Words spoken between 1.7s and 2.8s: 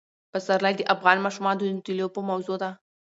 د لوبو موضوع ده.